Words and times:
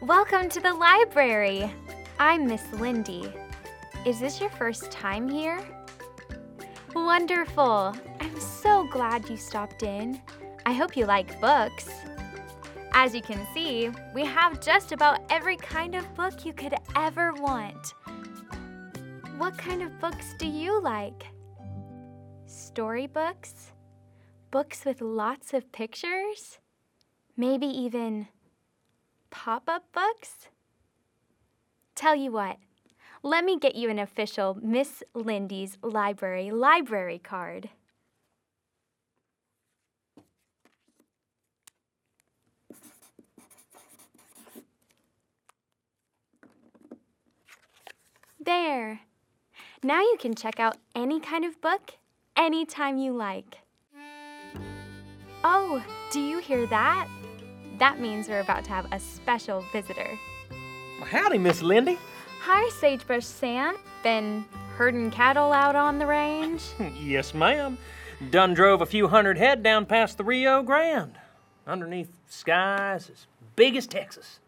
Welcome 0.00 0.48
to 0.48 0.60
the 0.60 0.72
library. 0.72 1.70
I'm 2.18 2.46
Miss 2.46 2.62
Lindy. 2.72 3.30
Is 4.06 4.18
this 4.18 4.40
your 4.40 4.48
first 4.48 4.90
time 4.90 5.28
here? 5.28 5.62
Wonderful. 6.94 7.94
I'm 8.18 8.40
so 8.40 8.88
glad 8.90 9.28
you 9.28 9.36
stopped 9.36 9.82
in. 9.82 10.22
I 10.64 10.72
hope 10.72 10.96
you 10.96 11.04
like 11.04 11.38
books. 11.38 11.90
As 12.94 13.14
you 13.14 13.20
can 13.20 13.46
see, 13.52 13.90
we 14.14 14.24
have 14.24 14.58
just 14.58 14.92
about 14.92 15.20
every 15.28 15.58
kind 15.58 15.94
of 15.94 16.14
book 16.14 16.46
you 16.46 16.54
could 16.54 16.74
ever 16.94 17.34
want. 17.34 17.92
What 19.36 19.58
kind 19.58 19.82
of 19.82 20.00
books 20.00 20.32
do 20.38 20.46
you 20.46 20.80
like? 20.80 21.26
Storybooks? 22.46 23.72
Books 24.50 24.86
with 24.86 25.02
lots 25.02 25.52
of 25.52 25.72
pictures? 25.72 26.58
Maybe 27.36 27.66
even 27.66 28.28
pop 29.30 29.64
up 29.68 29.84
books? 29.92 30.48
Tell 31.94 32.14
you 32.14 32.32
what, 32.32 32.58
let 33.22 33.44
me 33.44 33.58
get 33.58 33.74
you 33.74 33.88
an 33.88 33.98
official 33.98 34.58
Miss 34.62 35.02
Lindy's 35.14 35.78
Library 35.82 36.50
library 36.50 37.18
card. 37.18 37.70
There. 48.38 49.00
Now 49.82 50.00
you 50.02 50.16
can 50.20 50.34
check 50.34 50.60
out 50.60 50.76
any 50.94 51.18
kind 51.18 51.44
of 51.44 51.60
book 51.60 51.94
anytime 52.36 52.96
you 52.96 53.12
like. 53.12 53.58
Oh, 55.42 55.82
do 56.12 56.20
you 56.20 56.38
hear 56.38 56.66
that? 56.66 57.08
That 57.78 58.00
means 58.00 58.28
we're 58.28 58.40
about 58.40 58.64
to 58.64 58.70
have 58.70 58.90
a 58.92 58.98
special 58.98 59.62
visitor. 59.72 60.18
Well, 60.98 61.08
howdy, 61.08 61.38
Miss 61.38 61.60
Lindy. 61.60 61.98
Hi, 62.40 62.68
Sagebrush 62.70 63.24
Sam. 63.24 63.76
Been 64.02 64.44
herding 64.76 65.10
cattle 65.10 65.52
out 65.52 65.76
on 65.76 65.98
the 65.98 66.06
range? 66.06 66.62
yes, 66.98 67.34
ma'am. 67.34 67.76
Done 68.30 68.54
drove 68.54 68.80
a 68.80 68.86
few 68.86 69.08
hundred 69.08 69.36
head 69.36 69.62
down 69.62 69.84
past 69.84 70.16
the 70.16 70.24
Rio 70.24 70.62
Grande, 70.62 71.18
underneath 71.66 72.16
skies 72.28 73.10
as 73.10 73.26
big 73.56 73.76
as 73.76 73.86
Texas. 73.86 74.40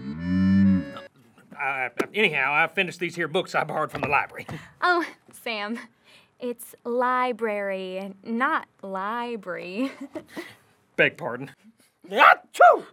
Mm. 0.00 0.49
I, 1.60 1.90
anyhow, 2.14 2.52
I 2.54 2.66
finished 2.68 3.00
these 3.00 3.14
here 3.14 3.28
books 3.28 3.54
I 3.54 3.64
borrowed 3.64 3.90
from 3.90 4.00
the 4.00 4.08
library. 4.08 4.46
Oh, 4.82 5.04
Sam, 5.42 5.78
it's 6.38 6.74
library, 6.84 8.14
not 8.24 8.66
library. 8.82 9.92
Beg 10.96 11.16
pardon. 11.18 11.50
Achoo! 12.10 12.84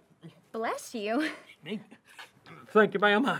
Bless 0.52 0.94
you. 0.94 1.30
Thank 2.73 2.94
you, 2.94 3.00
ma'am. 3.00 3.26
Uh, 3.26 3.40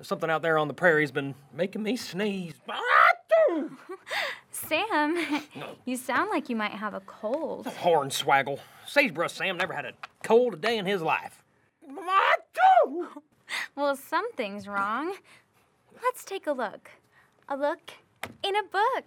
something 0.00 0.30
out 0.30 0.42
there 0.42 0.58
on 0.58 0.68
the 0.68 0.74
prairie's 0.74 1.10
been 1.10 1.34
making 1.52 1.82
me 1.82 1.96
sneeze. 1.96 2.54
Achoo! 2.68 3.70
Sam, 4.50 5.42
you 5.84 5.96
sound 5.96 6.30
like 6.30 6.48
you 6.48 6.56
might 6.56 6.72
have 6.72 6.94
a 6.94 7.00
cold. 7.00 7.66
Hornswaggle. 7.66 8.58
Sagebrush 8.86 9.32
Sam 9.32 9.56
never 9.56 9.72
had 9.72 9.84
a 9.84 9.92
cold 10.22 10.54
a 10.54 10.56
day 10.56 10.78
in 10.78 10.86
his 10.86 11.02
life. 11.02 11.42
Well, 13.88 13.96
something's 13.96 14.68
wrong. 14.68 15.14
Let's 16.02 16.22
take 16.22 16.46
a 16.46 16.52
look. 16.52 16.90
A 17.48 17.56
look 17.56 17.92
in 18.42 18.54
a 18.54 18.62
book. 18.62 19.06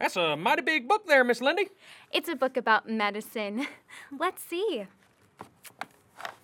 That's 0.00 0.16
a 0.16 0.38
mighty 0.38 0.62
big 0.62 0.88
book 0.88 1.06
there, 1.06 1.22
Miss 1.22 1.42
Lindy. 1.42 1.68
It's 2.10 2.30
a 2.30 2.34
book 2.34 2.56
about 2.56 2.88
medicine. 2.88 3.66
Let's 4.18 4.42
see. 4.42 4.86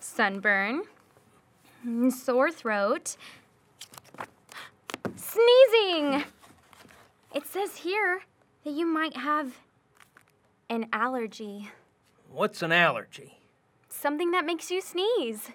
Sunburn, 0.01 0.83
sore 2.11 2.51
throat, 2.51 3.17
sneezing. 5.17 6.25
It 7.35 7.47
says 7.47 7.77
here 7.77 8.21
that 8.65 8.75
you 8.75 8.85
might 8.85 9.17
have 9.17 9.61
an 10.69 10.89
allergy, 10.93 11.71
What's 12.31 12.61
an 12.61 12.71
allergy? 12.71 13.39
Something 14.05 14.33
that 14.33 14.45
makes 14.45 14.71
you 14.71 14.83
sneeze. 14.83 15.51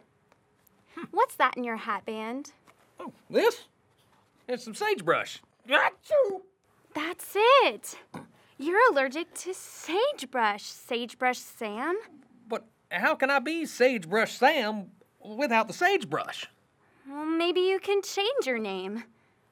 Hmm. 0.96 1.06
What's 1.12 1.36
that 1.36 1.56
in 1.56 1.64
your 1.64 1.76
hat 1.76 2.04
band? 2.04 2.52
Oh, 3.00 3.14
this? 3.30 3.66
It's 4.48 4.64
some 4.64 4.74
sagebrush. 4.74 5.40
Achoo! 5.70 6.42
That's 6.96 7.36
it. 7.64 7.96
You're 8.58 8.92
allergic 8.92 9.32
to 9.36 9.54
sagebrush, 9.54 10.64
Sagebrush 10.64 11.38
Sam. 11.38 11.96
But 12.48 12.66
how 12.90 13.14
can 13.14 13.30
I 13.30 13.38
be 13.38 13.68
Sagebrush 13.68 14.40
Sam 14.40 14.88
without 15.24 15.68
the 15.68 15.74
sagebrush? 15.74 16.48
Well, 17.08 17.26
maybe 17.26 17.60
you 17.60 17.80
can 17.80 18.02
change 18.02 18.48
your 18.48 18.58
name. 18.58 19.04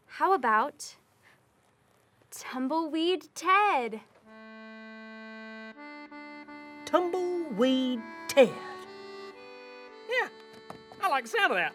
How 0.07 0.33
about 0.33 0.95
Tumbleweed 2.31 3.27
Ted? 3.35 4.01
Tumbleweed 6.85 8.01
Ted. 8.27 8.49
Like 11.17 11.23
the 11.23 11.29
sound 11.31 11.51
of 11.51 11.57
that. 11.57 11.73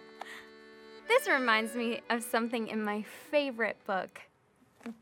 This 1.08 1.28
reminds 1.28 1.75
me 1.75 2.00
of 2.08 2.22
something 2.22 2.69
in 2.69 2.84
my 2.84 3.03
favorite 3.03 3.76
book, 3.88 4.20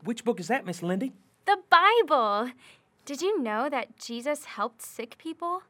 Which 0.03 0.23
book 0.23 0.39
is 0.39 0.47
that, 0.47 0.65
Miss 0.65 0.81
Lindy? 0.81 1.13
the 1.45 1.59
Bible. 1.69 2.49
Did 3.05 3.21
you 3.21 3.39
know 3.39 3.69
that 3.69 3.99
Jesus 3.99 4.45
helped 4.45 4.81
sick 4.81 5.19
people? 5.19 5.61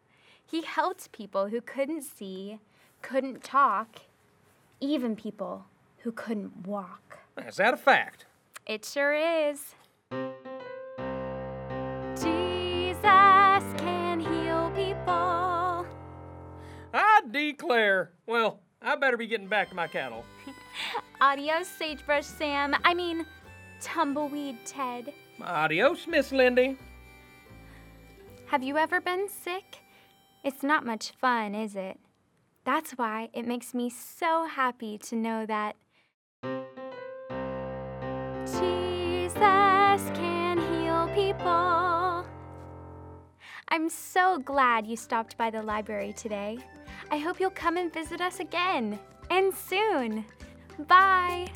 He 0.45 0.61
helped 0.61 1.11
people 1.11 1.49
who 1.49 1.59
couldn't 1.59 2.03
see, 2.03 2.59
couldn't 3.01 3.43
talk, 3.43 4.03
even 4.79 5.17
people 5.17 5.65
who 6.03 6.13
couldn't 6.13 6.65
walk. 6.65 7.19
Is 7.45 7.57
that 7.57 7.73
a 7.73 7.77
fact? 7.77 8.25
It 8.65 8.85
sure 8.85 9.13
is. 9.13 9.75
Declare. 17.31 18.11
Well, 18.27 18.59
I 18.81 18.95
better 18.95 19.17
be 19.17 19.27
getting 19.27 19.47
back 19.47 19.69
to 19.69 19.75
my 19.75 19.87
cattle. 19.87 20.25
Adios, 21.21 21.67
Sagebrush 21.67 22.25
Sam. 22.25 22.75
I 22.83 22.93
mean, 22.93 23.25
Tumbleweed 23.81 24.57
Ted. 24.65 25.13
Adios, 25.41 26.07
Miss 26.07 26.31
Lindy. 26.31 26.77
Have 28.47 28.63
you 28.63 28.77
ever 28.77 28.99
been 28.99 29.29
sick? 29.29 29.77
It's 30.43 30.63
not 30.63 30.85
much 30.85 31.11
fun, 31.11 31.55
is 31.55 31.75
it? 31.75 31.99
That's 32.63 32.91
why 32.91 33.29
it 33.33 33.47
makes 33.47 33.73
me 33.73 33.89
so 33.89 34.45
happy 34.45 34.97
to 34.99 35.15
know 35.15 35.45
that 35.45 35.75
Jesus 38.45 39.33
can 40.13 40.57
heal 40.57 41.07
people. 41.15 41.70
I'm 43.73 43.87
so 43.87 44.37
glad 44.37 44.85
you 44.85 44.97
stopped 44.97 45.37
by 45.37 45.49
the 45.49 45.63
library 45.63 46.11
today. 46.11 46.59
I 47.09 47.17
hope 47.17 47.39
you'll 47.39 47.51
come 47.51 47.77
and 47.77 47.91
visit 47.91 48.19
us 48.19 48.41
again, 48.41 48.99
and 49.29 49.53
soon. 49.55 50.25
Bye. 50.89 51.47